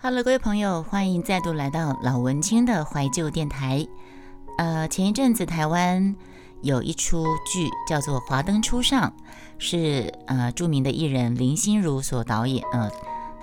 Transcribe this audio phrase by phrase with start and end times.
[0.00, 3.84] 哈喽各位朋友，欢迎再度来到老文青的怀旧电台。
[4.56, 6.14] 呃，前一阵子台湾
[6.62, 9.10] 有一出剧叫做《华灯初上》，
[9.58, 12.88] 是呃著名的艺人林心如所导演，呃，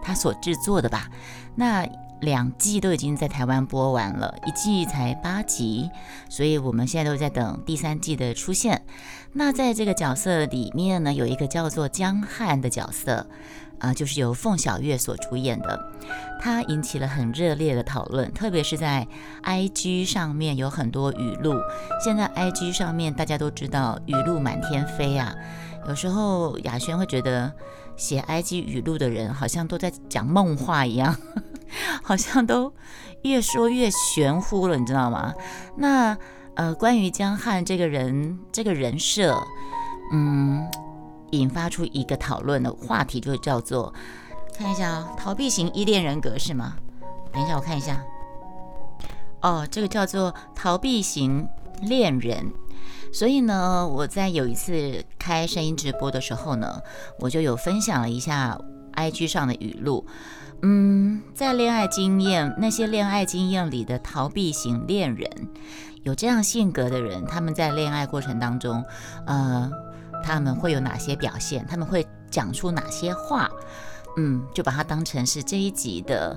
[0.00, 1.10] 他所制作的吧。
[1.56, 1.84] 那
[2.20, 5.90] 两季都已经在台湾播完了，一季才八集，
[6.28, 8.82] 所以我们现在都在等第三季的出现。
[9.32, 13.26] 那在这个角色里面呢，有一个叫做江汉的角色。
[13.78, 15.78] 啊，就是由凤小岳所主演的，
[16.40, 19.06] 他引起了很热烈的讨论，特别是在
[19.42, 21.52] IG 上面有很多语录。
[22.02, 25.34] 现在 IG 上面大家都知道语录满天飞啊，
[25.86, 27.52] 有时候雅轩会觉得
[27.98, 31.14] 写 IG 语录的人好像都在讲梦话一样，
[32.02, 32.72] 好像都
[33.22, 35.34] 越说越玄乎了，你知道吗？
[35.76, 36.16] 那
[36.54, 39.42] 呃，关于江汉这个人这个人设，
[40.12, 40.66] 嗯。
[41.32, 43.92] 引发出一个讨论的话题，就叫做
[44.56, 46.76] 看一下啊，逃避型依恋人格是吗？
[47.32, 48.00] 等一下我看一下。
[49.42, 51.48] 哦，这个叫做逃避型
[51.82, 52.52] 恋人。
[53.12, 56.80] 所以呢，我在有一次开声音直播的时候呢，
[57.18, 58.56] 我就有分享了一下
[58.94, 60.06] IG 上的语录。
[60.62, 65.30] 嗯，在恋爱经验那些恋爱经验里的逃避型恋人，
[66.02, 68.84] 有这样性格的人，他们在恋爱过程当中，
[69.26, 69.70] 呃。
[70.24, 71.64] 他们会有哪些表现？
[71.68, 73.48] 他们会讲出哪些话？
[74.16, 76.36] 嗯，就把它当成是这一集的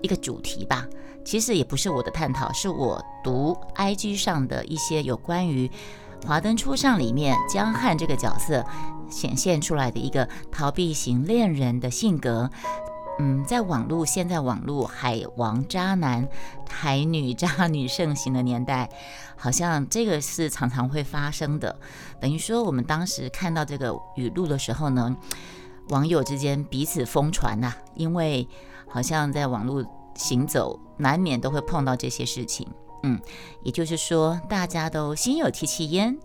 [0.00, 0.86] 一个主题吧。
[1.22, 5.68] 其实也不是我的探讨，是我读 IG 上的一些有关于
[6.26, 8.64] 《华灯初上》里面江汉这个角色
[9.10, 12.48] 显现出来的一个逃避型恋人的性格。
[13.18, 16.28] 嗯，在网络现在网络海王渣男、
[16.68, 18.90] 海女渣女盛行的年代，
[19.36, 21.78] 好像这个是常常会发生的。
[22.20, 25.16] 等于说，我们当时看到这个语录的时候呢，
[25.88, 28.46] 网友之间彼此疯传呐，因为
[28.86, 29.82] 好像在网络
[30.14, 32.68] 行走，难免都会碰到这些事情。
[33.02, 33.18] 嗯，
[33.62, 36.18] 也就是说，大家都心有戚戚焉。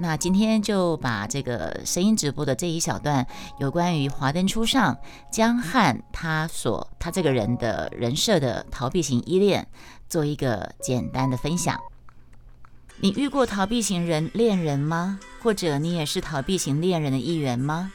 [0.00, 3.26] 那今天就把这个声音直播的这一小段，
[3.58, 4.96] 有关于华灯初上
[5.30, 9.66] 江汉他所他这个人的人设的逃避型依恋，
[10.08, 11.76] 做一个简单的分享。
[13.00, 15.18] 你遇过逃避型人恋人吗？
[15.40, 17.92] 或者你也是逃避型恋人的一员吗？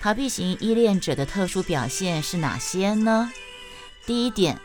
[0.00, 3.30] 逃避型依恋者的特殊表现是哪些呢？
[4.06, 4.60] 第一点，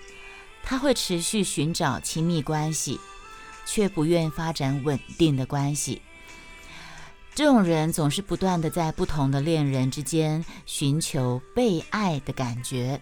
[0.63, 2.99] 他会持续寻找亲密关系，
[3.65, 6.01] 却不愿发展稳定的关系。
[7.37, 12.99] 这种人总是不断的在不同的恋人之间寻求被爱的感觉。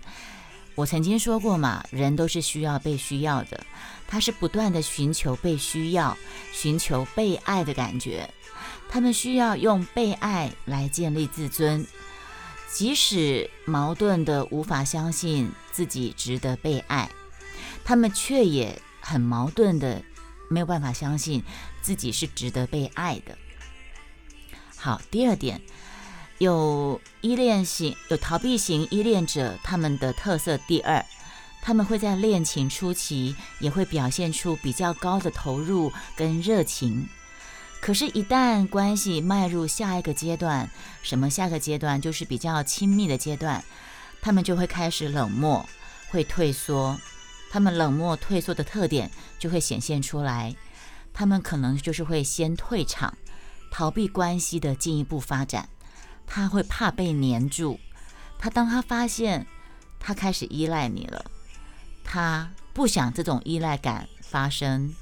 [0.75, 3.65] 我曾经说过嘛，人都是需要被需要的。
[4.09, 6.17] 他是不断的寻求被需要、
[6.51, 8.29] 寻求被爱的感觉。
[8.89, 11.87] 他们需要用被爱来建立自尊，
[12.69, 17.09] 即使矛盾的无法相信自己值得被爱，
[17.85, 20.03] 他们却也很矛盾的
[20.49, 21.41] 没有办法相信
[21.81, 23.37] 自己是值得被爱的。
[24.85, 25.59] 好，第二点，
[26.37, 30.59] 有依恋型、有逃避型依恋者，他们的特色。
[30.67, 31.03] 第二，
[31.59, 37.09] 他们会在恋情初期也会表现出比较高的投入跟热情，
[37.81, 40.69] 可是，一旦关系迈入下一个阶段，
[41.01, 43.63] 什么下个阶段就是比较亲密的阶段，
[44.21, 45.67] 他们就会开始冷漠，
[46.11, 46.95] 会退缩，
[47.49, 49.09] 他们冷漠退缩的特点
[49.39, 50.55] 就会显现出来，
[51.11, 53.17] 他们可能就是会先退场。
[53.77, 55.67] 逃避关系的进一步发展，
[56.25, 57.77] 他会怕被黏住。
[58.39, 59.45] 他当他发现
[59.99, 61.29] 他开始依赖你了，
[62.01, 64.95] 他不想这种依赖感发生，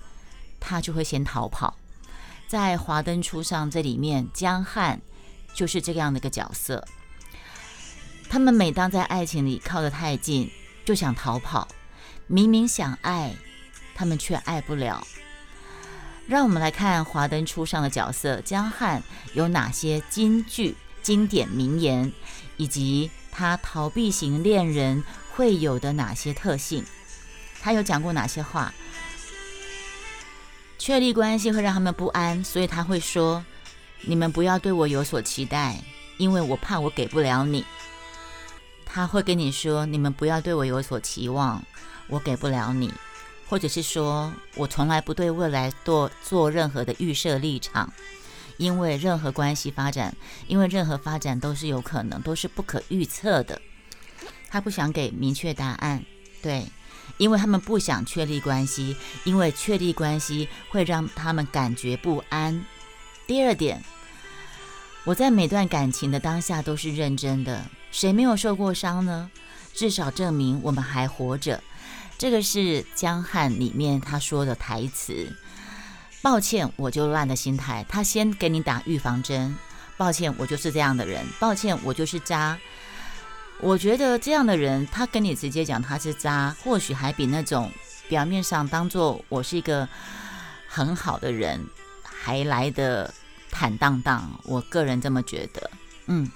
[0.59, 1.77] 他就会先逃跑。
[2.47, 4.99] 在《华灯初上》这里面，江汉
[5.53, 6.83] 就是这样的一个角色。
[8.27, 10.49] 他们每当在爱情里靠得太近，
[10.83, 11.67] 就想逃跑。
[12.25, 13.35] 明明想爱，
[13.93, 15.05] 他们却爱不了。
[16.25, 19.03] 让我们来看《华灯初上》的角色江汉
[19.33, 22.11] 有哪些金句、经典名言，
[22.57, 26.85] 以及他逃避型恋人会有的哪些特性。
[27.61, 28.73] 他有讲过哪些话？
[30.79, 33.45] 确立关系会让他们不安，所以他会说
[34.03, 35.81] ：“你们不要对我有所期待，
[36.17, 37.65] 因为我怕我给不了你。”
[38.85, 41.63] 他会跟你说：“你们不要对我有所期望，
[42.07, 42.93] 我给不了你。”
[43.47, 47.93] 或者是说，我从来不对未来做做任何的预设立场，
[48.57, 50.15] 因为任何关系发展，
[50.47, 53.61] 因为任何发展都是有可能，都是不可预测的。
[54.49, 56.03] 他不想给明确答案，
[56.41, 56.65] 对，
[57.17, 62.63] 因为他们不想确立关系，因为确立关系会让他们感觉不安。
[63.27, 63.83] 第二点，
[65.03, 69.29] 我在每段感情的当下都是认真的，谁没有受过伤呢？
[69.73, 71.63] 至少证明我们还活着。
[72.17, 75.35] 这个是江汉里面他说的台词。
[76.21, 77.85] 抱歉，我就烂的心态。
[77.89, 79.53] 他先给你打预防针。
[79.97, 81.25] 抱歉，我就是这样的人。
[81.37, 82.57] 抱歉，我就是渣。
[83.59, 87.69] 我觉得这样的人，他跟你直接讲他是渣，或许还比那种
[88.07, 89.87] 表面上当做我是一个
[90.67, 91.61] 很好的人
[92.03, 93.13] 还来的
[93.51, 94.39] 坦荡荡。
[94.43, 95.69] 我个人这么觉得。
[96.07, 96.31] 嗯，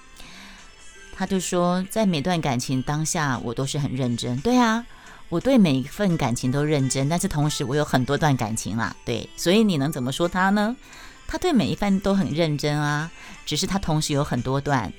[1.16, 4.38] 他就说，在每段感情当下，我都是很认真。
[4.42, 4.86] 对啊。
[5.30, 10.76] 我对每一份感情都认真，但是同时我有很多段感情啦，对，所以你能怎么说他呢？
[11.28, 13.12] 他对每一份都很认真啊，
[13.46, 14.92] 只是他同时有很多段。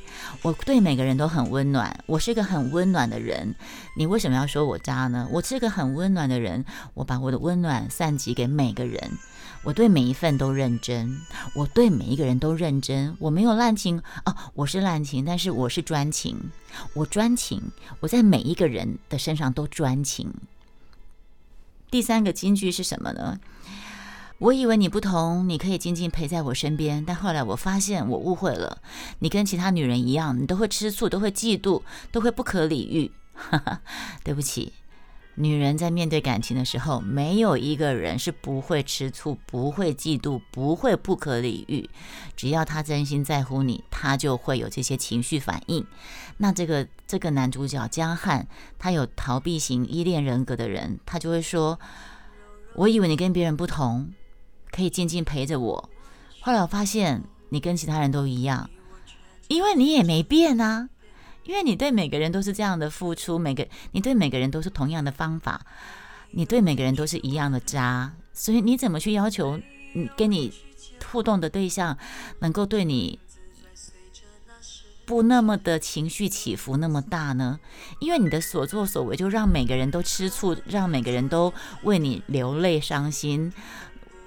[0.43, 3.55] 我对每个人都很温暖，我是一个很温暖的人。
[3.97, 5.27] 你为什么要说我渣呢？
[5.33, 6.65] 我是个很温暖的人，
[6.95, 9.19] 我把我的温暖散给每个人。
[9.65, 11.21] 我对每一份都认真，
[11.55, 13.17] 我对每一个人都认真。
[13.19, 16.51] 我没有滥情哦，我是滥情，但是我是专情。
[16.95, 17.61] 我专情，
[18.01, 20.33] 我在每一个人的身上都专情。
[21.91, 23.41] 第三个金句是什么呢？
[24.39, 28.81] 我以为你不同，你可以静静陪在我身边，但后来我发现我误会了。
[29.19, 31.83] 你跟其他女人一样，你都会吃醋，都会嫉妒，
[32.13, 33.11] 都会不可理喻。
[34.23, 34.73] 对不起。
[35.35, 41.89] 女人在面对感情的时候，没有一个人是不会吃醋、不会嫉妒、不会不可理喻。
[42.37, 45.87] 只要他真心在乎你，他就会有这些情绪反应。
[46.39, 48.49] 那这个这个男主角江汉，
[48.81, 51.79] 他有逃避型依恋人格的人，他就会说
[52.75, 54.13] ：“我以为你跟别人不同，
[54.79, 55.91] 可以静静陪着我。
[56.41, 58.71] 后来我发现你跟其他人都一样，
[59.49, 60.89] 因为你也没变啊。”
[61.45, 65.65] 因为你对每个人都是这样的付出，每个你对每个人都是同样的方法，
[66.33, 69.59] 你对每个人都是一样的渣，所以你怎么去要求
[69.95, 70.53] 你跟你
[71.11, 71.97] 互动的对象
[72.41, 73.19] 能够对你
[75.07, 77.59] 不那么的情绪起伏那么大呢？
[77.99, 81.55] 因为你的所作所为就让每个人都吃醋，让每个人都
[81.85, 83.51] 为你流泪伤心，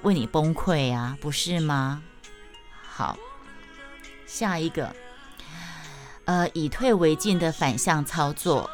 [0.03, 2.01] 为你崩溃啊，不是吗？
[2.83, 3.17] 好，
[4.25, 4.95] 下一个。
[6.25, 8.69] 呃，以退为进的反向操作，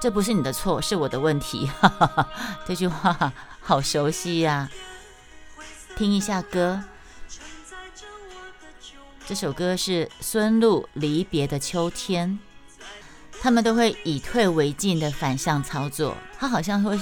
[0.00, 1.66] 这不是你的错，是我的问题。
[1.66, 2.28] 哈 哈
[2.66, 4.68] 这句话好熟悉呀，
[5.96, 6.82] 听一下歌。
[9.26, 12.38] 这首歌是孙露《离别的秋天》，
[13.40, 16.16] 他们都会以退为进的反向操作。
[16.38, 16.98] 他好像会，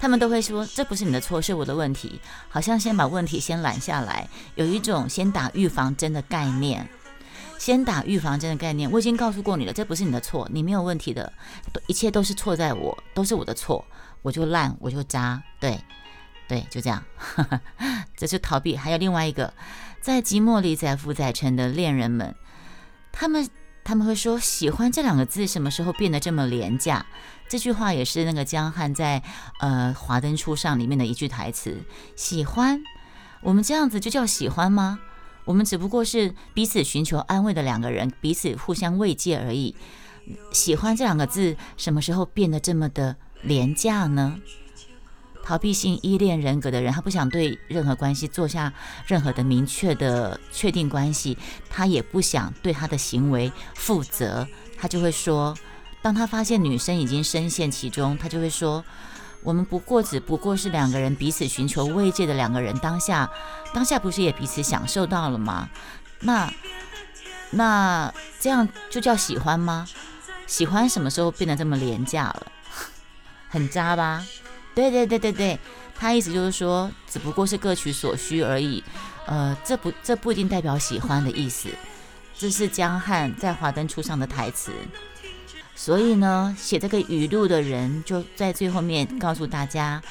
[0.00, 2.18] 他们都会说这不是你的错，是我的问题。
[2.48, 6.88] 好像先把问题先揽下来，有一种先打预防针的概念。
[7.58, 11.30] 先打预防针的概念，我已经告诉过你了，这不是你的错，你没有问题的，
[11.86, 13.84] 一切都是错在我，都是我的错，
[14.22, 15.78] 我就烂，我就渣，对，
[16.48, 17.04] 对，就这样，
[18.16, 18.74] 这是逃避。
[18.74, 19.52] 还有另外一个，
[20.00, 22.34] 在寂寞里载浮载沉的恋人们，
[23.12, 23.46] 他们
[23.82, 27.04] 他们会说喜欢这两个字什么时候变得这么廉价？
[27.48, 29.22] 这句话也是那个江汉在
[29.58, 31.78] 呃华灯初上里面的一句台词，
[32.14, 32.80] 喜欢，
[33.42, 35.00] 我们这样子就叫喜欢吗？
[35.46, 39.74] 我们只不过是彼此寻求安慰的两个人，彼此互相慰藉而已。
[40.52, 44.38] 喜欢这两个字什么时候变得这么的廉价呢？
[45.42, 48.72] 逃避性依恋人格的人，他不想对任何关系做下
[49.06, 51.36] 任何的明确的确定关系，
[51.68, 54.46] 他也不想对他的行为负责，
[54.78, 55.56] 他就会说，
[56.02, 58.84] 当他发现女生已经深陷其中，他就会说。
[59.42, 63.30] 我们不过只不过是两个人彼此寻求慰藉的两个人，当下
[63.72, 65.66] 当下不是也彼此享受到了吗？
[66.20, 66.52] 那
[67.52, 69.86] 那这样就叫喜欢吗？
[70.46, 72.46] 喜欢什么时候变得这么廉价了？
[73.48, 74.22] 很渣吧？
[74.74, 75.58] 对对对对对，
[75.94, 78.82] 他意思就是说，只不过是各取所需而已。
[79.26, 81.68] 呃，这不这不一定代表喜欢的意思。
[82.36, 84.72] 这是江汉在华灯初上的台词。
[85.74, 90.02] 所以呢，写这个语录的人就在最后面告诉大家，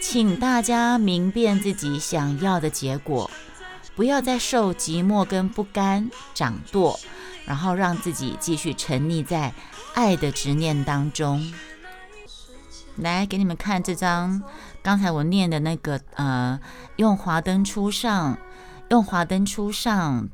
[0.00, 3.30] 请大家明辨自己想要的结果，
[3.94, 6.98] 不要再受寂寞跟不甘掌舵，
[7.46, 9.52] 然后让自己继续沉溺在
[9.94, 11.52] 爱的执念当中。
[13.00, 14.42] 来给你们看这张，
[14.82, 16.60] 刚才我念的那个，呃，
[16.96, 18.38] 用华灯初上，
[18.90, 20.28] 用华灯初上，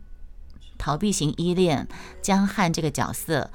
[0.77, 1.89] 逃避型依恋
[2.21, 3.51] 江汉这个角色。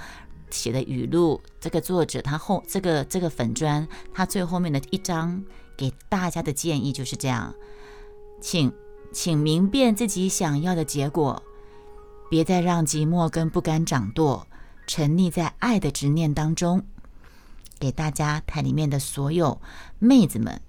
[0.49, 5.41] 写的语录，这个作者他后这个这个粉砖，他最后面的一张
[5.77, 7.55] 给大家的建议就是这样，
[8.41, 8.69] 请
[9.13, 11.41] 请明辨自己想要的结果，
[12.29, 14.45] 别再让寂寞跟不甘掌舵，
[14.85, 16.83] 沉溺在爱的执念当中。
[17.81, 19.59] 给大家台里面的所有
[19.97, 20.61] 妹子们，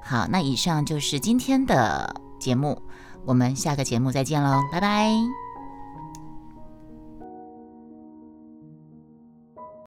[0.00, 2.80] 好，那以上就是今天的节目，
[3.26, 5.43] 我们下个节目再见喽，拜拜。